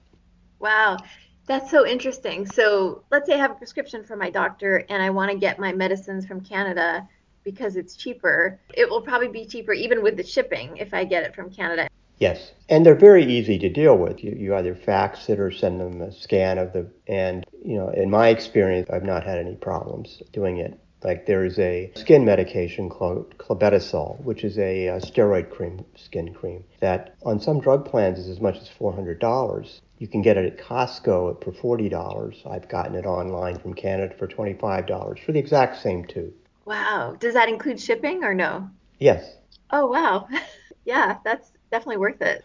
Wow. 0.58 0.98
That's 1.46 1.70
so 1.70 1.86
interesting. 1.86 2.46
So, 2.46 3.04
let's 3.10 3.26
say 3.26 3.34
I 3.34 3.38
have 3.38 3.50
a 3.50 3.54
prescription 3.54 4.02
from 4.02 4.18
my 4.18 4.30
doctor 4.30 4.84
and 4.88 5.02
I 5.02 5.10
want 5.10 5.30
to 5.30 5.36
get 5.36 5.58
my 5.58 5.72
medicines 5.72 6.24
from 6.24 6.40
Canada 6.40 7.06
because 7.44 7.76
it's 7.76 7.96
cheaper. 7.96 8.58
It 8.72 8.88
will 8.88 9.02
probably 9.02 9.28
be 9.28 9.44
cheaper 9.44 9.74
even 9.74 10.02
with 10.02 10.16
the 10.16 10.24
shipping 10.24 10.78
if 10.78 10.94
I 10.94 11.04
get 11.04 11.22
it 11.22 11.34
from 11.34 11.50
Canada. 11.50 11.88
Yes, 12.18 12.52
and 12.68 12.86
they're 12.86 12.94
very 12.94 13.24
easy 13.24 13.58
to 13.58 13.68
deal 13.68 13.96
with. 13.96 14.22
You, 14.22 14.32
you 14.32 14.54
either 14.54 14.74
fax 14.74 15.28
it 15.28 15.40
or 15.40 15.50
send 15.50 15.80
them 15.80 16.00
a 16.00 16.12
scan 16.12 16.58
of 16.58 16.72
the, 16.72 16.88
and 17.06 17.44
you 17.64 17.76
know, 17.76 17.88
in 17.88 18.10
my 18.10 18.28
experience, 18.28 18.88
I've 18.90 19.04
not 19.04 19.24
had 19.24 19.38
any 19.38 19.56
problems 19.56 20.22
doing 20.32 20.58
it. 20.58 20.78
Like 21.02 21.26
there 21.26 21.44
is 21.44 21.58
a 21.58 21.92
skin 21.96 22.24
medication 22.24 22.88
called 22.88 23.36
clobetasol, 23.36 24.24
which 24.24 24.42
is 24.42 24.58
a, 24.58 24.86
a 24.86 25.00
steroid 25.00 25.50
cream, 25.50 25.84
skin 25.96 26.32
cream, 26.32 26.64
that 26.80 27.14
on 27.26 27.40
some 27.40 27.60
drug 27.60 27.84
plans 27.84 28.18
is 28.18 28.28
as 28.28 28.40
much 28.40 28.56
as 28.56 28.70
$400. 28.70 29.80
You 29.98 30.08
can 30.08 30.22
get 30.22 30.38
it 30.38 30.46
at 30.46 30.58
Costco 30.58 31.44
for 31.44 31.78
$40. 31.78 32.50
I've 32.50 32.68
gotten 32.68 32.94
it 32.94 33.04
online 33.04 33.58
from 33.58 33.74
Canada 33.74 34.14
for 34.18 34.26
$25 34.26 35.18
for 35.18 35.32
the 35.32 35.38
exact 35.38 35.82
same 35.82 36.06
tube. 36.06 36.32
Wow. 36.64 37.16
Does 37.20 37.34
that 37.34 37.50
include 37.50 37.78
shipping 37.78 38.24
or 38.24 38.32
no? 38.32 38.70
Yes. 38.98 39.36
Oh, 39.70 39.86
wow. 39.86 40.26
yeah, 40.86 41.18
that's 41.22 41.50
definitely 41.74 41.96
worth 41.96 42.22
it. 42.22 42.44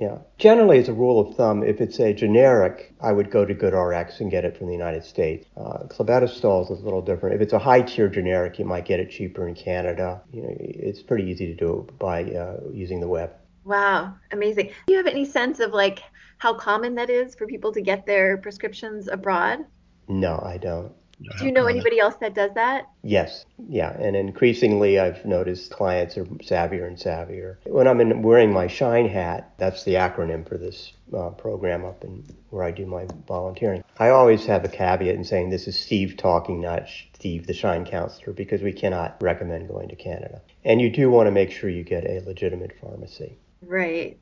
Yeah. 0.00 0.18
Generally, 0.38 0.78
as 0.80 0.88
a 0.88 0.92
rule 0.92 1.20
of 1.20 1.36
thumb, 1.36 1.62
if 1.62 1.80
it's 1.80 2.00
a 2.00 2.12
generic, 2.12 2.92
I 3.00 3.12
would 3.12 3.30
go 3.30 3.44
to 3.44 3.54
GoodRx 3.54 4.18
and 4.18 4.28
get 4.28 4.44
it 4.44 4.56
from 4.56 4.66
the 4.66 4.72
United 4.72 5.04
States. 5.04 5.46
Uh, 5.56 5.84
clobetasol 5.84 6.64
is 6.64 6.80
a 6.80 6.84
little 6.84 7.00
different. 7.00 7.36
If 7.36 7.40
it's 7.40 7.52
a 7.52 7.58
high 7.60 7.82
tier 7.82 8.08
generic, 8.08 8.58
you 8.58 8.64
might 8.64 8.84
get 8.84 8.98
it 8.98 9.10
cheaper 9.10 9.46
in 9.46 9.54
Canada. 9.54 10.20
You 10.32 10.42
know, 10.42 10.48
it's 10.58 11.02
pretty 11.02 11.22
easy 11.30 11.46
to 11.46 11.54
do 11.54 11.86
by 12.00 12.24
uh, 12.24 12.56
using 12.72 12.98
the 12.98 13.06
web. 13.06 13.30
Wow, 13.62 14.14
amazing. 14.32 14.72
Do 14.86 14.92
you 14.92 14.96
have 14.96 15.06
any 15.06 15.24
sense 15.24 15.60
of 15.60 15.72
like 15.72 16.02
how 16.38 16.52
common 16.54 16.96
that 16.96 17.10
is 17.10 17.36
for 17.36 17.46
people 17.46 17.70
to 17.72 17.80
get 17.80 18.04
their 18.06 18.38
prescriptions 18.38 19.06
abroad? 19.06 19.60
No, 20.08 20.42
I 20.44 20.58
don't. 20.58 20.92
Do 21.38 21.46
you 21.46 21.52
know 21.52 21.66
anybody 21.66 21.98
else 21.98 22.14
that 22.20 22.34
does 22.34 22.52
that? 22.54 22.86
Yes, 23.02 23.44
yeah, 23.68 23.92
and 23.98 24.16
increasingly 24.16 24.98
I've 24.98 25.24
noticed 25.24 25.70
clients 25.70 26.16
are 26.16 26.24
savvier 26.24 26.86
and 26.86 26.96
savvier. 26.96 27.56
When 27.64 27.86
I'm 27.86 28.00
in, 28.00 28.22
wearing 28.22 28.52
my 28.52 28.66
Shine 28.66 29.08
hat, 29.08 29.54
that's 29.58 29.84
the 29.84 29.94
acronym 29.94 30.48
for 30.48 30.58
this 30.58 30.92
uh, 31.16 31.30
program 31.30 31.84
up 31.84 32.04
in 32.04 32.24
where 32.50 32.64
I 32.64 32.70
do 32.70 32.86
my 32.86 33.06
volunteering. 33.26 33.82
I 33.98 34.10
always 34.10 34.46
have 34.46 34.64
a 34.64 34.68
caveat 34.68 35.14
in 35.14 35.24
saying 35.24 35.50
this 35.50 35.66
is 35.66 35.78
Steve 35.78 36.16
talking, 36.16 36.60
not 36.60 36.88
Steve, 37.14 37.46
the 37.46 37.54
Shine 37.54 37.84
counselor, 37.84 38.32
because 38.32 38.62
we 38.62 38.72
cannot 38.72 39.20
recommend 39.22 39.68
going 39.68 39.88
to 39.88 39.96
Canada. 39.96 40.40
And 40.64 40.80
you 40.80 40.90
do 40.90 41.10
want 41.10 41.26
to 41.26 41.30
make 41.30 41.50
sure 41.50 41.70
you 41.70 41.84
get 41.84 42.04
a 42.04 42.20
legitimate 42.26 42.78
pharmacy. 42.80 43.38
Right, 43.62 44.18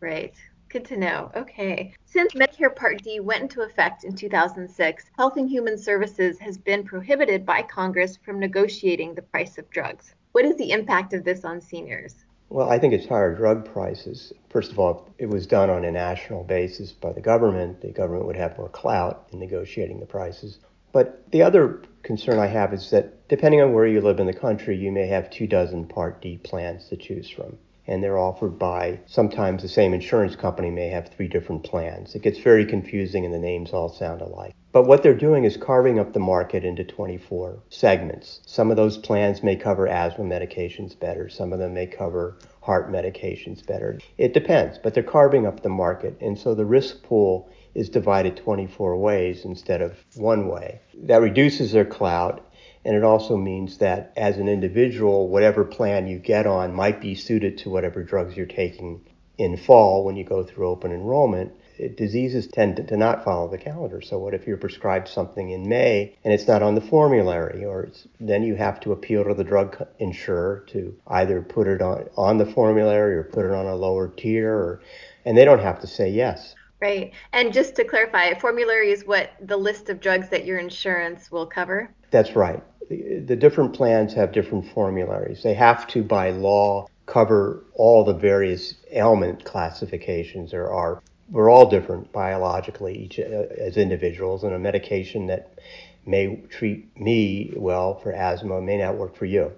right. 0.00 0.34
Good 0.70 0.84
to 0.86 0.98
know. 0.98 1.30
Okay. 1.34 1.94
Since 2.04 2.34
Medicare 2.34 2.74
Part 2.74 3.02
D 3.02 3.20
went 3.20 3.42
into 3.42 3.62
effect 3.62 4.04
in 4.04 4.14
2006, 4.14 5.04
Health 5.16 5.38
and 5.38 5.48
Human 5.48 5.78
Services 5.78 6.38
has 6.40 6.58
been 6.58 6.84
prohibited 6.84 7.46
by 7.46 7.62
Congress 7.62 8.18
from 8.22 8.38
negotiating 8.38 9.14
the 9.14 9.22
price 9.22 9.56
of 9.56 9.70
drugs. 9.70 10.14
What 10.32 10.44
is 10.44 10.56
the 10.56 10.72
impact 10.72 11.14
of 11.14 11.24
this 11.24 11.42
on 11.42 11.62
seniors? 11.62 12.24
Well, 12.50 12.70
I 12.70 12.78
think 12.78 12.92
it's 12.92 13.06
higher 13.06 13.34
drug 13.34 13.64
prices. 13.64 14.32
First 14.50 14.70
of 14.70 14.78
all, 14.78 15.08
it 15.18 15.26
was 15.26 15.46
done 15.46 15.70
on 15.70 15.86
a 15.86 15.90
national 15.90 16.44
basis 16.44 16.92
by 16.92 17.12
the 17.12 17.20
government. 17.22 17.80
The 17.80 17.88
government 17.88 18.26
would 18.26 18.36
have 18.36 18.58
more 18.58 18.68
clout 18.68 19.26
in 19.32 19.38
negotiating 19.38 20.00
the 20.00 20.06
prices. 20.06 20.58
But 20.92 21.30
the 21.30 21.42
other 21.42 21.82
concern 22.02 22.38
I 22.38 22.46
have 22.46 22.74
is 22.74 22.90
that 22.90 23.26
depending 23.28 23.62
on 23.62 23.72
where 23.72 23.86
you 23.86 24.02
live 24.02 24.20
in 24.20 24.26
the 24.26 24.32
country, 24.34 24.76
you 24.76 24.92
may 24.92 25.06
have 25.06 25.30
two 25.30 25.46
dozen 25.46 25.86
Part 25.86 26.20
D 26.20 26.38
plans 26.38 26.88
to 26.88 26.96
choose 26.96 27.28
from. 27.28 27.56
And 27.88 28.02
they're 28.02 28.18
offered 28.18 28.58
by 28.58 29.00
sometimes 29.06 29.62
the 29.62 29.68
same 29.68 29.94
insurance 29.94 30.36
company 30.36 30.70
may 30.70 30.88
have 30.88 31.08
three 31.08 31.26
different 31.26 31.64
plans. 31.64 32.14
It 32.14 32.22
gets 32.22 32.38
very 32.38 32.66
confusing 32.66 33.24
and 33.24 33.34
the 33.34 33.38
names 33.38 33.72
all 33.72 33.88
sound 33.88 34.20
alike. 34.20 34.54
But 34.70 34.86
what 34.86 35.02
they're 35.02 35.14
doing 35.14 35.44
is 35.44 35.56
carving 35.56 35.98
up 35.98 36.12
the 36.12 36.20
market 36.20 36.62
into 36.62 36.84
24 36.84 37.62
segments. 37.70 38.40
Some 38.46 38.70
of 38.70 38.76
those 38.76 38.98
plans 38.98 39.42
may 39.42 39.56
cover 39.56 39.88
asthma 39.88 40.24
medications 40.24 40.98
better, 40.98 41.28
some 41.30 41.52
of 41.54 41.58
them 41.58 41.72
may 41.72 41.86
cover 41.86 42.36
heart 42.60 42.92
medications 42.92 43.66
better. 43.66 43.98
It 44.18 44.34
depends, 44.34 44.78
but 44.78 44.92
they're 44.92 45.02
carving 45.02 45.46
up 45.46 45.62
the 45.62 45.70
market. 45.70 46.18
And 46.20 46.38
so 46.38 46.54
the 46.54 46.66
risk 46.66 47.02
pool 47.02 47.50
is 47.74 47.88
divided 47.88 48.36
24 48.36 48.96
ways 48.98 49.44
instead 49.44 49.80
of 49.80 49.96
one 50.16 50.48
way. 50.48 50.80
That 51.04 51.22
reduces 51.22 51.72
their 51.72 51.86
clout. 51.86 52.44
And 52.84 52.96
it 52.96 53.04
also 53.04 53.36
means 53.36 53.78
that 53.78 54.12
as 54.16 54.38
an 54.38 54.48
individual, 54.48 55.28
whatever 55.28 55.64
plan 55.64 56.06
you 56.06 56.18
get 56.18 56.46
on 56.46 56.74
might 56.74 57.00
be 57.00 57.14
suited 57.14 57.58
to 57.58 57.70
whatever 57.70 58.02
drugs 58.02 58.36
you're 58.36 58.46
taking 58.46 59.00
in 59.36 59.56
fall 59.56 60.04
when 60.04 60.16
you 60.16 60.24
go 60.24 60.42
through 60.42 60.68
open 60.68 60.92
enrollment 60.92 61.52
diseases 61.96 62.48
tend 62.48 62.76
to, 62.76 62.82
to, 62.84 62.96
not 62.96 63.24
follow 63.24 63.48
the 63.48 63.58
calendar. 63.58 64.00
So 64.00 64.18
what 64.18 64.34
if 64.34 64.46
you're 64.46 64.56
prescribed 64.56 65.08
something 65.08 65.50
in 65.50 65.68
May 65.68 66.16
and 66.24 66.34
it's 66.34 66.48
not 66.48 66.62
on 66.62 66.74
the 66.74 66.80
formulary, 66.80 67.64
or 67.64 67.88
then 68.20 68.42
you 68.42 68.56
have 68.56 68.80
to 68.80 68.92
appeal 68.92 69.24
to 69.24 69.34
the 69.34 69.44
drug 69.44 69.86
insurer 69.98 70.64
to 70.68 70.96
either 71.06 71.40
put 71.40 71.66
it 71.68 71.80
on 71.80 72.08
on 72.16 72.38
the 72.38 72.46
formulary 72.46 73.14
or 73.16 73.24
put 73.24 73.44
it 73.44 73.52
on 73.52 73.66
a 73.66 73.76
lower 73.76 74.08
tier, 74.08 74.52
or, 74.52 74.82
and 75.24 75.36
they 75.36 75.44
don't 75.44 75.60
have 75.60 75.80
to 75.80 75.86
say 75.86 76.10
yes. 76.10 76.54
Right. 76.80 77.12
And 77.32 77.52
just 77.52 77.74
to 77.76 77.84
clarify, 77.84 78.34
formulary 78.34 78.92
is 78.92 79.04
what 79.04 79.32
the 79.40 79.56
list 79.56 79.88
of 79.88 80.00
drugs 80.00 80.28
that 80.28 80.44
your 80.44 80.58
insurance 80.58 81.30
will 81.30 81.46
cover. 81.46 81.90
That's 82.10 82.34
right. 82.34 82.62
The, 82.88 83.36
different 83.36 83.74
plans 83.74 84.14
have 84.14 84.32
different 84.32 84.72
formularies. 84.72 85.42
They 85.42 85.54
have 85.54 85.86
to, 85.88 86.02
by 86.02 86.30
law, 86.30 86.86
cover 87.04 87.64
all 87.74 88.04
the 88.04 88.14
various 88.14 88.74
ailment 88.92 89.44
classifications. 89.44 90.52
There 90.52 90.70
are 90.70 91.02
we're 91.30 91.50
all 91.50 91.68
different 91.68 92.10
biologically 92.12 92.96
each 92.96 93.18
uh, 93.18 93.24
as 93.58 93.76
individuals 93.76 94.44
and 94.44 94.54
a 94.54 94.58
medication 94.58 95.26
that 95.26 95.58
may 96.06 96.36
treat 96.48 96.98
me 96.98 97.52
well 97.54 97.98
for 97.98 98.12
asthma 98.12 98.60
may 98.62 98.78
not 98.78 98.96
work 98.96 99.14
for 99.14 99.26
you. 99.26 99.52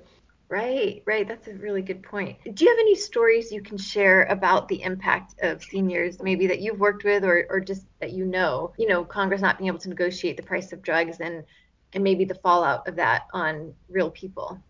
Right 0.48 1.04
right. 1.06 1.28
That's 1.28 1.46
a 1.46 1.54
really 1.54 1.82
good 1.82 2.02
point. 2.02 2.38
Do 2.42 2.64
you 2.64 2.70
have 2.70 2.80
any 2.80 2.96
stories 2.96 3.52
you 3.52 3.62
can 3.62 3.78
share 3.78 4.24
about 4.24 4.66
the 4.66 4.82
impact 4.82 5.34
of 5.42 5.62
seniors 5.62 6.20
maybe 6.20 6.48
that 6.48 6.60
you've 6.60 6.80
worked 6.80 7.04
with 7.04 7.24
or, 7.24 7.46
or 7.48 7.60
just 7.60 7.84
that 8.00 8.12
you 8.12 8.24
know? 8.24 8.72
You 8.76 8.88
know 8.88 9.04
congress 9.04 9.40
not 9.40 9.58
being 9.58 9.68
able 9.68 9.78
to 9.78 9.88
negotiate 9.88 10.36
the 10.36 10.42
price 10.42 10.72
of 10.72 10.82
drugs 10.82 11.20
and 11.20 11.44
and 11.92 12.04
maybe 12.04 12.24
the 12.24 12.34
fallout 12.36 12.86
of 12.86 12.96
that 12.96 13.26
on 13.32 13.74
real 13.88 14.10
people 14.10 14.60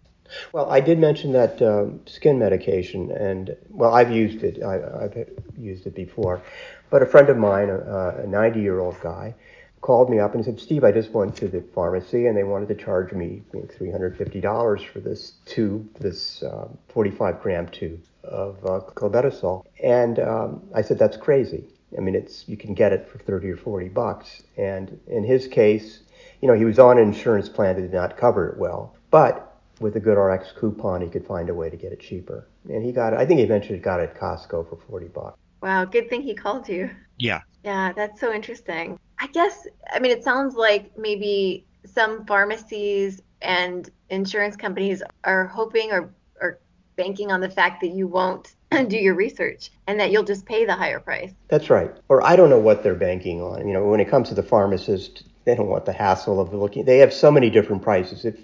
well, 0.53 0.71
I 0.71 0.79
did 0.79 1.01
mention 1.01 1.33
that 1.33 1.61
um, 1.61 2.01
skin 2.07 2.39
medication, 2.39 3.11
and 3.11 3.57
well, 3.69 3.93
I've 3.93 4.13
used 4.13 4.45
it. 4.45 4.63
I, 4.63 4.75
have 5.03 5.29
used 5.59 5.89
it 5.89 5.95
before, 5.97 6.41
but 6.89 7.03
a 7.03 7.07
friend 7.07 7.29
of 7.29 7.37
mine, 7.37 7.69
a 7.69 8.25
90 8.27 8.61
year 8.61 8.79
old 8.79 9.01
guy, 9.01 9.35
called 9.81 10.11
me 10.11 10.19
up 10.19 10.35
and 10.35 10.45
said, 10.45 10.61
Steve, 10.61 10.85
I 10.85 10.93
just 10.93 11.11
went 11.11 11.37
to 11.37 11.49
the 11.49 11.63
pharmacy 11.75 12.27
and 12.27 12.37
they 12.37 12.45
wanted 12.45 12.69
to 12.69 12.75
charge 12.75 13.13
me 13.13 13.43
$350 13.53 14.87
for 14.87 15.01
this 15.01 15.33
tube, 15.47 15.89
this 15.99 16.43
uh, 16.43 16.69
45 16.89 17.41
gram 17.41 17.69
tube 17.69 18.01
of 18.25 18.59
uh, 18.65 18.81
clobetasol. 18.95 19.65
And 19.83 20.19
um, 20.19 20.63
I 20.75 20.83
said, 20.83 20.99
that's 20.99 21.17
crazy. 21.17 21.65
I 21.97 22.01
mean, 22.01 22.15
it's 22.15 22.47
you 22.47 22.57
can 22.57 22.75
get 22.75 22.93
it 22.93 23.09
for 23.09 23.19
30 23.19 23.51
or 23.51 23.57
40 23.57 23.89
bucks. 23.89 24.43
And 24.57 25.01
in 25.07 25.25
his 25.25 25.49
case, 25.49 26.01
you 26.41 26.49
know, 26.49 26.55
he 26.55 26.65
was 26.65 26.79
on 26.79 26.99
an 26.99 27.05
insurance 27.05 27.49
plan 27.49 27.77
that 27.77 27.83
did 27.83 27.93
not 27.93 28.17
cover 28.17 28.49
it 28.49 28.59
well. 28.59 28.95
But 29.11 29.59
with 29.81 29.97
a 29.97 30.01
GoodRx 30.01 30.55
coupon, 30.57 31.03
he 31.03 31.09
could 31.09 31.27
find 31.27 31.49
a 31.49 31.55
way 31.55 31.71
to 31.71 31.77
get 31.77 31.93
it 31.93 32.01
cheaper. 32.01 32.47
And 32.69 32.85
he 32.85 32.93
got 32.93 33.13
it, 33.13 33.19
I 33.19 33.27
think 33.27 33.39
he 33.39 33.45
eventually 33.45 33.79
got 33.79 34.01
it 34.01 34.11
at 34.11 34.21
Costco 34.21 34.69
for 34.69 34.79
40 34.89 35.09
bucks. 35.09 35.39
Wow, 35.63 35.85
good 35.85 36.09
thing 36.09 36.23
he 36.23 36.35
called 36.35 36.69
you. 36.69 36.91
Yeah. 37.19 37.41
Yeah, 37.65 37.93
that's 37.93 38.21
so 38.21 38.33
interesting. 38.33 38.99
I 39.19 39.27
guess, 39.29 39.67
I 39.93 39.99
mean, 39.99 40.13
it 40.13 40.25
sounds 40.25 40.55
like 40.55 40.97
maybe 40.97 41.67
some 41.85 42.25
pharmacies 42.25 43.21
and 43.43 43.91
insurance 44.09 44.57
companies 44.57 45.03
are 45.25 45.47
hoping 45.47 45.93
or, 45.93 46.15
or 46.41 46.61
banking 46.97 47.31
on 47.31 47.41
the 47.41 47.49
fact 47.49 47.81
that 47.83 47.89
you 47.89 48.07
won't 48.07 48.55
do 48.89 48.97
your 48.97 49.15
research 49.15 49.71
and 49.87 50.01
that 50.01 50.11
you'll 50.11 50.25
just 50.25 50.47
pay 50.47 50.65
the 50.65 50.75
higher 50.75 51.01
price. 51.01 51.33
That's 51.49 51.69
right. 51.69 51.91
Or 52.09 52.23
I 52.23 52.37
don't 52.37 52.51
know 52.51 52.59
what 52.59 52.83
they're 52.83 52.95
banking 52.95 53.43
on. 53.43 53.67
You 53.67 53.75
know, 53.75 53.85
when 53.85 54.01
it 54.01 54.09
comes 54.09 54.29
to 54.31 54.35
the 54.35 54.43
pharmacist, 54.43 55.25
they 55.45 55.55
don't 55.55 55.69
want 55.69 55.87
the 55.87 55.93
hassle 55.93 56.41
of 56.41 56.53
looking. 56.53 56.85
They 56.85 56.99
have 56.99 57.13
so 57.13 57.31
many 57.31 57.51
different 57.51 57.83
prices. 57.83 58.25
If 58.25 58.37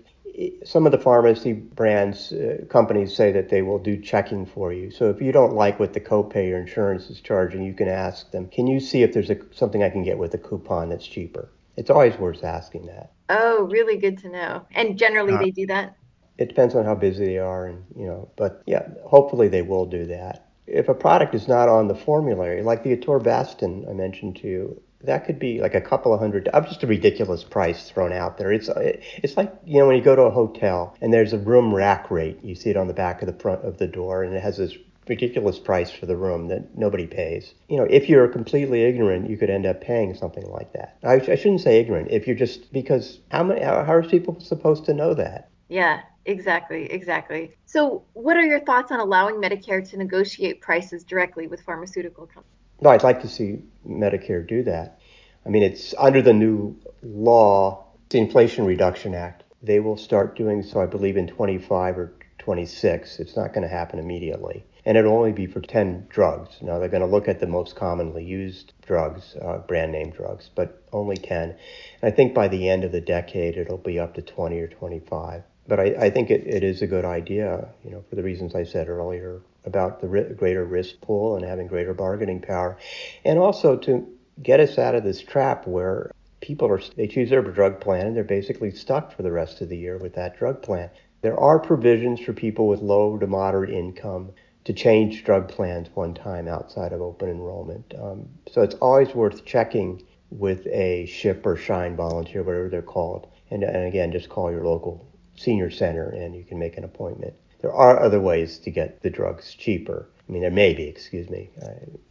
some 0.64 0.84
of 0.86 0.92
the 0.92 0.98
pharmacy 0.98 1.52
brands 1.52 2.32
uh, 2.32 2.64
companies 2.68 3.14
say 3.14 3.32
that 3.32 3.48
they 3.48 3.62
will 3.62 3.78
do 3.78 4.00
checking 4.00 4.44
for 4.44 4.72
you. 4.72 4.90
So 4.90 5.08
if 5.08 5.20
you 5.20 5.32
don't 5.32 5.54
like 5.54 5.80
what 5.80 5.92
the 5.94 6.00
copay 6.00 6.52
or 6.52 6.58
insurance 6.58 7.08
is 7.08 7.20
charging, 7.20 7.62
you 7.62 7.74
can 7.74 7.88
ask 7.88 8.30
them, 8.32 8.48
"Can 8.48 8.66
you 8.66 8.80
see 8.80 9.02
if 9.02 9.12
there's 9.12 9.30
a, 9.30 9.38
something 9.52 9.82
I 9.82 9.90
can 9.90 10.02
get 10.02 10.18
with 10.18 10.34
a 10.34 10.38
coupon 10.38 10.90
that's 10.90 11.06
cheaper?" 11.06 11.48
It's 11.76 11.90
always 11.90 12.16
worth 12.18 12.44
asking 12.44 12.86
that. 12.86 13.12
Oh, 13.28 13.64
really 13.70 13.96
good 13.96 14.18
to 14.18 14.28
know. 14.28 14.66
And 14.74 14.98
generally 14.98 15.34
uh, 15.34 15.38
they 15.38 15.50
do 15.50 15.66
that. 15.66 15.96
It 16.38 16.48
depends 16.48 16.74
on 16.74 16.84
how 16.84 16.94
busy 16.94 17.24
they 17.24 17.38
are, 17.38 17.66
and 17.66 17.84
you 17.96 18.06
know, 18.06 18.30
but 18.36 18.62
yeah, 18.66 18.88
hopefully 19.04 19.48
they 19.48 19.62
will 19.62 19.86
do 19.86 20.06
that. 20.06 20.48
If 20.66 20.88
a 20.88 20.94
product 20.94 21.34
is 21.34 21.48
not 21.48 21.68
on 21.68 21.88
the 21.88 21.94
formulary, 21.94 22.62
like 22.62 22.82
the 22.82 22.96
atorvastatin 22.96 23.88
I 23.88 23.92
mentioned 23.92 24.36
to 24.36 24.48
you, 24.48 24.82
that 25.02 25.26
could 25.26 25.38
be 25.38 25.60
like 25.60 25.74
a 25.74 25.80
couple 25.80 26.12
of 26.12 26.20
hundred 26.20 26.48
of 26.48 26.66
just 26.66 26.82
a 26.82 26.86
ridiculous 26.86 27.44
price 27.44 27.90
thrown 27.90 28.12
out 28.12 28.38
there. 28.38 28.52
It's 28.52 28.68
it's 28.74 29.36
like 29.36 29.54
you 29.64 29.78
know 29.78 29.86
when 29.86 29.96
you 29.96 30.02
go 30.02 30.16
to 30.16 30.22
a 30.22 30.30
hotel 30.30 30.96
and 31.00 31.12
there's 31.12 31.32
a 31.32 31.38
room 31.38 31.74
rack 31.74 32.10
rate 32.10 32.42
you 32.42 32.54
see 32.54 32.70
it 32.70 32.76
on 32.76 32.88
the 32.88 32.94
back 32.94 33.22
of 33.22 33.26
the 33.26 33.38
front 33.40 33.64
of 33.64 33.78
the 33.78 33.86
door 33.86 34.22
and 34.22 34.34
it 34.34 34.42
has 34.42 34.56
this 34.56 34.74
ridiculous 35.08 35.58
price 35.60 35.90
for 35.90 36.06
the 36.06 36.16
room 36.16 36.48
that 36.48 36.76
nobody 36.76 37.06
pays. 37.06 37.54
You 37.68 37.76
know 37.78 37.84
if 37.84 38.08
you're 38.08 38.28
completely 38.28 38.82
ignorant 38.82 39.30
you 39.30 39.36
could 39.36 39.50
end 39.50 39.66
up 39.66 39.80
paying 39.80 40.14
something 40.14 40.46
like 40.50 40.72
that. 40.72 40.98
I, 41.02 41.14
I 41.14 41.36
shouldn't 41.36 41.60
say 41.60 41.80
ignorant. 41.80 42.10
If 42.10 42.26
you're 42.26 42.36
just 42.36 42.72
because 42.72 43.20
how 43.30 43.44
many 43.44 43.62
how, 43.62 43.84
how 43.84 43.94
are 43.94 44.02
people 44.02 44.40
supposed 44.40 44.86
to 44.86 44.94
know 44.94 45.14
that? 45.14 45.50
Yeah 45.68 46.02
exactly 46.24 46.90
exactly. 46.90 47.52
So 47.66 48.02
what 48.14 48.36
are 48.36 48.42
your 48.42 48.60
thoughts 48.60 48.90
on 48.90 48.98
allowing 48.98 49.36
medicare 49.36 49.88
to 49.90 49.96
negotiate 49.96 50.60
prices 50.60 51.04
directly 51.04 51.46
with 51.46 51.60
pharmaceutical 51.62 52.26
companies 52.26 52.55
no, 52.80 52.90
I'd 52.90 53.02
like 53.02 53.22
to 53.22 53.28
see 53.28 53.60
Medicare 53.88 54.46
do 54.46 54.62
that. 54.64 54.98
I 55.44 55.48
mean, 55.48 55.62
it's 55.62 55.94
under 55.98 56.20
the 56.20 56.32
new 56.32 56.76
law, 57.02 57.86
the 58.10 58.18
Inflation 58.18 58.66
Reduction 58.66 59.14
Act. 59.14 59.44
They 59.62 59.80
will 59.80 59.96
start 59.96 60.36
doing 60.36 60.62
so, 60.62 60.80
I 60.80 60.86
believe, 60.86 61.16
in 61.16 61.26
25 61.26 61.98
or 61.98 62.12
26. 62.38 63.18
It's 63.18 63.36
not 63.36 63.52
going 63.52 63.62
to 63.62 63.68
happen 63.68 63.98
immediately. 63.98 64.64
And 64.84 64.96
it'll 64.96 65.14
only 65.14 65.32
be 65.32 65.46
for 65.46 65.60
10 65.60 66.06
drugs. 66.08 66.58
Now, 66.62 66.78
they're 66.78 66.88
going 66.88 67.00
to 67.00 67.08
look 67.08 67.26
at 67.26 67.40
the 67.40 67.46
most 67.46 67.74
commonly 67.74 68.24
used 68.24 68.72
drugs, 68.86 69.34
uh, 69.42 69.58
brand 69.58 69.90
name 69.92 70.10
drugs, 70.10 70.50
but 70.54 70.82
only 70.92 71.16
10. 71.16 71.50
And 71.50 71.58
I 72.02 72.14
think 72.14 72.34
by 72.34 72.46
the 72.46 72.68
end 72.68 72.84
of 72.84 72.92
the 72.92 73.00
decade, 73.00 73.56
it'll 73.56 73.78
be 73.78 73.98
up 73.98 74.14
to 74.14 74.22
20 74.22 74.60
or 74.60 74.68
25. 74.68 75.42
But 75.66 75.80
I, 75.80 75.84
I 75.98 76.10
think 76.10 76.30
it, 76.30 76.46
it 76.46 76.62
is 76.62 76.82
a 76.82 76.86
good 76.86 77.04
idea, 77.04 77.68
you 77.84 77.90
know, 77.90 78.04
for 78.08 78.14
the 78.14 78.22
reasons 78.22 78.54
I 78.54 78.62
said 78.62 78.88
earlier 78.88 79.40
about 79.66 80.00
the 80.00 80.34
greater 80.36 80.64
risk 80.64 81.00
pool 81.00 81.36
and 81.36 81.44
having 81.44 81.66
greater 81.66 81.92
bargaining 81.92 82.40
power, 82.40 82.78
and 83.24 83.38
also 83.38 83.76
to 83.76 84.08
get 84.42 84.60
us 84.60 84.78
out 84.78 84.94
of 84.94 85.04
this 85.04 85.20
trap 85.20 85.66
where 85.66 86.10
people 86.40 86.68
are 86.70 86.80
they 86.96 87.06
choose 87.06 87.30
their 87.30 87.42
drug 87.42 87.80
plan 87.80 88.06
and 88.06 88.16
they're 88.16 88.24
basically 88.24 88.70
stuck 88.70 89.14
for 89.14 89.22
the 89.22 89.32
rest 89.32 89.60
of 89.60 89.68
the 89.68 89.76
year 89.76 89.98
with 89.98 90.14
that 90.14 90.38
drug 90.38 90.62
plan. 90.62 90.90
There 91.22 91.38
are 91.38 91.58
provisions 91.58 92.20
for 92.20 92.32
people 92.32 92.68
with 92.68 92.80
low 92.80 93.18
to 93.18 93.26
moderate 93.26 93.70
income 93.70 94.30
to 94.64 94.72
change 94.72 95.24
drug 95.24 95.48
plans 95.48 95.88
one 95.94 96.14
time 96.14 96.48
outside 96.48 96.92
of 96.92 97.00
open 97.00 97.30
enrollment. 97.30 97.94
Um, 98.00 98.28
so 98.50 98.62
it's 98.62 98.74
always 98.76 99.14
worth 99.14 99.44
checking 99.44 100.02
with 100.30 100.66
a 100.66 101.06
SHIP 101.06 101.46
or 101.46 101.56
SHINE 101.56 101.96
volunteer, 101.96 102.42
whatever 102.42 102.68
they're 102.68 102.82
called. 102.82 103.28
And, 103.50 103.62
and 103.62 103.86
again, 103.86 104.12
just 104.12 104.28
call 104.28 104.50
your 104.50 104.64
local 104.64 105.06
senior 105.36 105.70
center 105.70 106.08
and 106.10 106.34
you 106.34 106.44
can 106.44 106.58
make 106.58 106.76
an 106.76 106.84
appointment 106.84 107.34
there 107.66 107.74
are 107.74 108.00
other 108.00 108.20
ways 108.20 108.58
to 108.60 108.70
get 108.70 109.02
the 109.02 109.10
drugs 109.10 109.52
cheaper. 109.52 110.06
I 110.28 110.32
mean, 110.32 110.42
there 110.42 110.52
may 110.52 110.72
be, 110.72 110.84
excuse 110.84 111.28
me. 111.28 111.50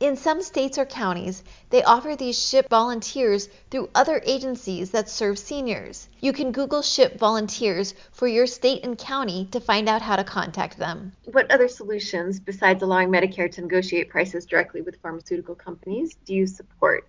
In 0.02 0.18
some 0.18 0.42
states 0.42 0.78
or 0.78 0.86
counties, 0.86 1.46
they 1.70 1.82
offer 1.82 2.18
these 2.18 2.38
SHIP 2.38 2.68
volunteers 2.70 3.48
through 3.72 3.90
other 3.96 4.22
agencies 4.26 4.92
that 4.92 5.08
serve 5.08 5.40
seniors. 5.40 6.10
You 6.20 6.34
can 6.34 6.52
Google 6.52 6.82
SHIP 6.82 7.18
volunteers 7.18 7.94
for 8.12 8.28
your 8.28 8.48
state 8.48 8.84
and 8.84 8.98
county 8.98 9.48
to 9.52 9.62
find 9.62 9.88
out 9.88 10.02
how 10.02 10.18
to 10.18 10.26
contact 10.26 10.78
them. 10.78 11.14
What 11.24 11.50
other 11.50 11.70
solutions, 11.70 12.38
besides 12.38 12.84
allowing 12.84 13.08
Medicare 13.08 13.50
to 13.54 13.62
negotiate 13.62 14.10
prices 14.10 14.46
directly 14.46 14.82
with 14.82 15.02
pharmaceutical 15.02 15.56
companies, 15.56 16.18
do 16.26 16.34
you 16.34 16.48
support? 16.48 17.08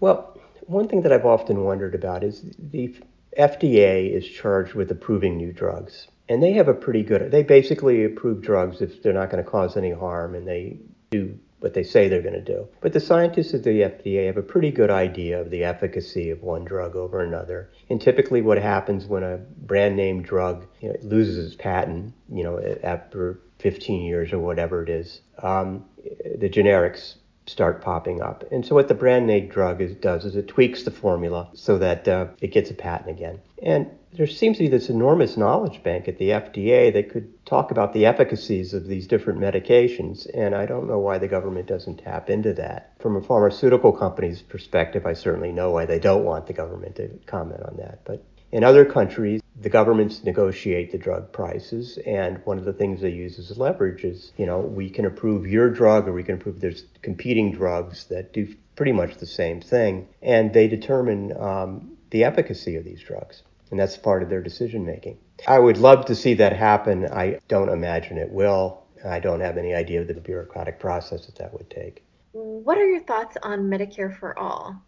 Well, 0.00 0.38
one 0.62 0.88
thing 0.88 1.02
that 1.02 1.12
I've 1.12 1.26
often 1.26 1.64
wondered 1.64 1.94
about 1.94 2.24
is 2.24 2.44
the 2.58 2.96
FDA 3.38 4.10
is 4.10 4.26
charged 4.26 4.72
with 4.72 4.90
approving 4.90 5.36
new 5.36 5.52
drugs 5.52 6.08
and 6.28 6.42
they 6.42 6.52
have 6.52 6.68
a 6.68 6.74
pretty 6.74 7.02
good 7.02 7.30
they 7.30 7.42
basically 7.42 8.04
approve 8.04 8.42
drugs 8.42 8.80
if 8.80 9.02
they're 9.02 9.12
not 9.12 9.30
going 9.30 9.42
to 9.42 9.50
cause 9.50 9.76
any 9.76 9.92
harm 9.92 10.34
and 10.34 10.46
they 10.46 10.78
do 11.10 11.38
what 11.64 11.72
they 11.72 11.82
say 11.82 12.08
they're 12.08 12.20
going 12.20 12.34
to 12.34 12.42
do. 12.42 12.68
But 12.82 12.92
the 12.92 13.00
scientists 13.00 13.54
at 13.54 13.62
the 13.62 13.80
FDA 13.80 14.26
have 14.26 14.36
a 14.36 14.42
pretty 14.42 14.70
good 14.70 14.90
idea 14.90 15.40
of 15.40 15.48
the 15.48 15.64
efficacy 15.64 16.28
of 16.28 16.42
one 16.42 16.62
drug 16.66 16.94
over 16.94 17.22
another. 17.22 17.70
And 17.88 17.98
typically, 17.98 18.42
what 18.42 18.58
happens 18.58 19.06
when 19.06 19.22
a 19.22 19.38
brand 19.38 19.96
name 19.96 20.20
drug 20.20 20.66
you 20.82 20.90
know, 20.90 20.96
loses 21.00 21.46
its 21.46 21.56
patent, 21.56 22.12
you 22.30 22.44
know, 22.44 22.60
after 22.82 23.40
15 23.60 24.02
years 24.02 24.30
or 24.34 24.40
whatever 24.40 24.82
it 24.82 24.90
is, 24.90 25.22
um, 25.42 25.86
the 26.36 26.50
generics 26.50 27.14
start 27.46 27.82
popping 27.82 28.22
up. 28.22 28.44
And 28.50 28.64
so 28.64 28.74
what 28.74 28.88
the 28.88 28.94
brand 28.94 29.26
name 29.26 29.48
drug 29.48 29.80
is, 29.80 29.94
does 29.94 30.24
is 30.24 30.36
it 30.36 30.48
tweaks 30.48 30.82
the 30.82 30.90
formula 30.90 31.50
so 31.54 31.78
that 31.78 32.08
uh, 32.08 32.26
it 32.40 32.52
gets 32.52 32.70
a 32.70 32.74
patent 32.74 33.10
again. 33.10 33.40
And 33.62 33.90
there 34.12 34.26
seems 34.26 34.58
to 34.58 34.64
be 34.64 34.68
this 34.68 34.88
enormous 34.88 35.36
knowledge 35.36 35.82
bank 35.82 36.06
at 36.06 36.18
the 36.18 36.30
FDA 36.30 36.92
that 36.92 37.10
could 37.10 37.44
talk 37.44 37.70
about 37.70 37.92
the 37.92 38.06
efficacies 38.06 38.72
of 38.72 38.86
these 38.86 39.06
different 39.06 39.40
medications. 39.40 40.26
And 40.32 40.54
I 40.54 40.66
don't 40.66 40.88
know 40.88 41.00
why 41.00 41.18
the 41.18 41.28
government 41.28 41.66
doesn't 41.66 41.98
tap 41.98 42.30
into 42.30 42.52
that. 42.54 42.92
From 43.00 43.16
a 43.16 43.20
pharmaceutical 43.20 43.92
company's 43.92 44.40
perspective, 44.40 45.04
I 45.04 45.14
certainly 45.14 45.52
know 45.52 45.70
why 45.70 45.84
they 45.84 45.98
don't 45.98 46.24
want 46.24 46.46
the 46.46 46.52
government 46.52 46.96
to 46.96 47.08
comment 47.26 47.62
on 47.64 47.76
that. 47.78 48.04
But 48.04 48.24
in 48.52 48.62
other 48.62 48.84
countries, 48.84 49.40
the 49.56 49.70
governments 49.70 50.24
negotiate 50.24 50.90
the 50.90 50.98
drug 50.98 51.32
prices, 51.32 51.98
and 52.06 52.40
one 52.44 52.58
of 52.58 52.64
the 52.64 52.72
things 52.72 53.00
they 53.00 53.10
use 53.10 53.38
as 53.38 53.56
leverage 53.56 54.04
is, 54.04 54.32
you 54.36 54.46
know, 54.46 54.58
we 54.58 54.90
can 54.90 55.06
approve 55.06 55.46
your 55.46 55.70
drug 55.70 56.08
or 56.08 56.12
we 56.12 56.24
can 56.24 56.34
approve 56.34 56.60
there's 56.60 56.84
competing 57.02 57.52
drugs 57.52 58.04
that 58.06 58.32
do 58.32 58.54
pretty 58.74 58.92
much 58.92 59.16
the 59.16 59.26
same 59.26 59.60
thing, 59.60 60.08
and 60.22 60.52
they 60.52 60.66
determine 60.66 61.36
um, 61.40 61.96
the 62.10 62.24
efficacy 62.24 62.76
of 62.76 62.84
these 62.84 63.00
drugs, 63.00 63.42
and 63.70 63.78
that's 63.78 63.96
part 63.96 64.22
of 64.22 64.28
their 64.28 64.42
decision 64.42 64.84
making. 64.84 65.18
I 65.46 65.58
would 65.58 65.78
love 65.78 66.06
to 66.06 66.14
see 66.14 66.34
that 66.34 66.54
happen. 66.56 67.06
I 67.06 67.38
don't 67.48 67.68
imagine 67.68 68.18
it 68.18 68.30
will. 68.30 68.82
I 69.04 69.20
don't 69.20 69.40
have 69.40 69.58
any 69.58 69.74
idea 69.74 70.00
of 70.00 70.08
the 70.08 70.14
bureaucratic 70.14 70.80
process 70.80 71.26
that 71.26 71.36
that 71.36 71.52
would 71.52 71.70
take. 71.70 72.02
What 72.32 72.78
are 72.78 72.86
your 72.86 73.02
thoughts 73.02 73.36
on 73.42 73.70
Medicare 73.70 74.18
for 74.18 74.36
all? 74.36 74.82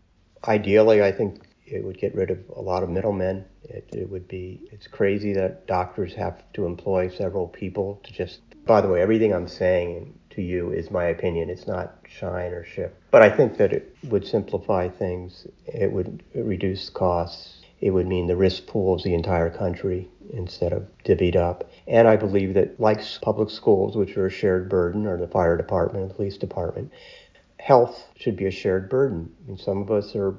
Ideally, 0.47 1.03
I 1.03 1.13
think 1.13 1.41
it 1.67 1.85
would 1.85 1.99
get 1.99 2.15
rid 2.15 2.31
of 2.31 2.39
a 2.55 2.61
lot 2.61 2.83
of 2.83 2.89
middlemen. 2.89 3.45
It, 3.65 3.89
it 3.93 4.11
would 4.11 4.29
be, 4.29 4.69
it's 4.73 4.87
crazy 4.87 5.33
that 5.35 5.67
doctors 5.67 6.15
have 6.15 6.43
to 6.55 6.67
employ 6.67 7.09
several 7.09 7.49
people 7.49 8.01
to 8.05 8.13
just, 8.13 8.41
by 8.65 8.81
the 8.81 8.89
way, 8.89 9.01
everything 9.01 9.35
I'm 9.35 9.49
saying 9.49 10.19
to 10.31 10.43
you 10.43 10.71
is 10.71 10.91
my 10.91 11.05
opinion. 11.05 11.51
It's 11.51 11.67
not 11.67 11.97
shine 12.07 12.53
or 12.53 12.65
ship. 12.65 13.01
But 13.11 13.23
I 13.23 13.31
think 13.31 13.57
that 13.59 13.73
it 13.73 13.97
would 14.05 14.27
simplify 14.27 14.89
things. 14.89 15.47
It 15.67 15.91
would 15.91 16.23
reduce 16.35 16.89
costs. 16.89 17.63
It 17.81 17.91
would 17.91 18.07
mean 18.07 18.27
the 18.27 18.37
risk 18.37 18.67
pool 18.67 18.87
pools 18.87 19.03
the 19.03 19.15
entire 19.15 19.51
country 19.51 20.09
instead 20.33 20.73
of 20.73 20.87
divvied 21.05 21.37
up. 21.37 21.71
And 21.87 22.09
I 22.09 22.17
believe 22.17 22.55
that, 22.55 22.81
like 22.81 23.03
public 23.21 23.51
schools, 23.51 23.97
which 23.97 24.17
are 24.17 24.27
a 24.27 24.31
shared 24.31 24.69
burden, 24.69 25.07
or 25.07 25.19
the 25.19 25.29
fire 25.29 25.57
department, 25.57 26.09
the 26.09 26.15
police 26.15 26.39
department, 26.39 26.93
health 27.59 28.07
should 28.17 28.37
be 28.37 28.47
a 28.47 28.51
shared 28.51 28.89
burden. 28.89 29.35
I 29.45 29.49
mean, 29.49 29.59
some 29.59 29.83
of 29.83 29.91
us 29.91 30.15
are 30.15 30.37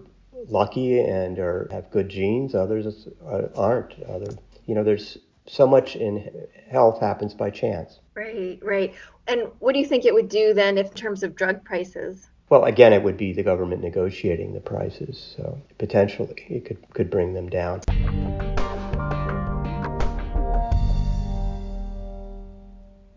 lucky 0.47 0.99
and 0.99 1.39
are 1.39 1.67
have 1.71 1.89
good 1.91 2.09
genes. 2.09 2.55
Others 2.55 3.07
uh, 3.25 3.47
aren't. 3.55 3.93
Other, 4.03 4.33
you 4.65 4.75
know, 4.75 4.83
there's 4.83 5.17
so 5.45 5.65
much 5.65 5.95
in 5.95 6.47
health 6.69 6.99
happens 6.99 7.33
by 7.33 7.49
chance. 7.49 7.99
Right, 8.15 8.59
right. 8.61 8.93
And 9.27 9.49
what 9.59 9.73
do 9.73 9.79
you 9.79 9.85
think 9.85 10.05
it 10.05 10.13
would 10.13 10.29
do 10.29 10.53
then, 10.53 10.77
if 10.77 10.87
in 10.87 10.93
terms 10.93 11.23
of 11.23 11.35
drug 11.35 11.63
prices? 11.63 12.27
Well, 12.49 12.63
again, 12.63 12.93
it 12.93 13.03
would 13.03 13.17
be 13.17 13.33
the 13.33 13.43
government 13.43 13.81
negotiating 13.81 14.53
the 14.53 14.61
prices. 14.61 15.35
So 15.35 15.61
potentially, 15.77 16.35
it 16.47 16.65
could 16.65 16.77
could 16.93 17.09
bring 17.09 17.33
them 17.33 17.49
down. 17.49 17.81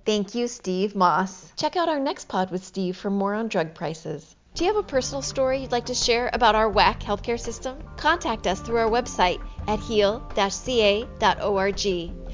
Thank 0.07 0.35
you, 0.35 0.49
Steve 0.49 0.97
Moss. 0.97 1.53
Check 1.57 1.77
out 1.77 1.89
our 1.89 2.01
next 2.01 2.27
pod 2.27 2.51
with 2.51 2.65
Steve 2.65 2.97
for 2.97 3.11
more 3.11 3.35
on 3.35 3.47
drug 3.47 3.75
prices. 3.75 4.35
Do 4.61 4.67
you 4.67 4.75
have 4.75 4.85
a 4.85 4.87
personal 4.87 5.23
story 5.23 5.63
you'd 5.63 5.73
like 5.73 5.87
to 5.87 5.95
share 5.95 6.29
about 6.35 6.55
our 6.55 6.69
WACK 6.69 7.01
healthcare 7.01 7.41
system? 7.41 7.79
Contact 7.97 8.47
us 8.47 8.61
through 8.61 8.77
our 8.77 8.91
website 8.91 9.41
at 9.67 9.81
heal-ca.org. 9.81 10.35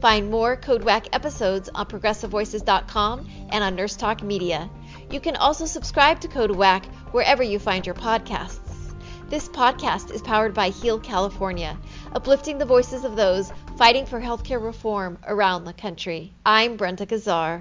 Find 0.00 0.28
more 0.28 0.56
Code 0.56 0.82
WACK 0.82 1.06
episodes 1.12 1.68
on 1.72 1.86
progressivevoices.com 1.86 3.30
and 3.50 3.62
on 3.62 3.76
Nurse 3.76 3.94
Talk 3.94 4.24
Media. 4.24 4.68
You 5.08 5.20
can 5.20 5.36
also 5.36 5.66
subscribe 5.66 6.18
to 6.18 6.26
Code 6.26 6.50
WACK 6.50 6.86
wherever 7.12 7.44
you 7.44 7.60
find 7.60 7.86
your 7.86 7.94
podcasts. 7.94 8.58
This 9.28 9.48
podcast 9.48 10.10
is 10.10 10.20
powered 10.20 10.52
by 10.52 10.70
Heal 10.70 10.98
California, 10.98 11.78
uplifting 12.12 12.58
the 12.58 12.64
voices 12.64 13.04
of 13.04 13.14
those 13.14 13.52
fighting 13.78 14.04
for 14.04 14.20
healthcare 14.20 14.60
reform 14.60 15.16
around 15.28 15.64
the 15.64 15.72
country. 15.72 16.34
I'm 16.44 16.76
Brenda 16.76 17.06
Gazzar. 17.06 17.54